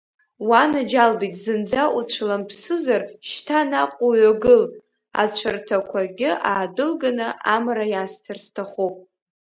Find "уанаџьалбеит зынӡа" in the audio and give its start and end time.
0.49-1.83